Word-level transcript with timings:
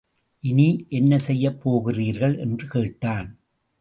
இனி, 0.43 0.85
என்ன 0.89 1.17
செய்யப் 1.17 1.61
போகிறீர்கள்! 1.61 2.37
என்று 2.37 2.67
கேட்டான். 2.67 3.29